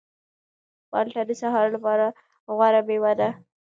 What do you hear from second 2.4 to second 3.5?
غوره مېوه ده.